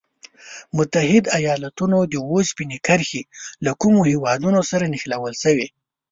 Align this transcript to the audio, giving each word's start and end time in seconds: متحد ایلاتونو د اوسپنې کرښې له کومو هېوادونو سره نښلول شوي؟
متحد 0.77 1.23
ایلاتونو 1.37 1.99
د 2.11 2.13
اوسپنې 2.31 2.77
کرښې 2.87 3.23
له 3.65 3.71
کومو 3.81 4.01
هېوادونو 4.11 4.59
سره 4.71 4.85
نښلول 4.93 5.33
شوي؟ 5.43 5.67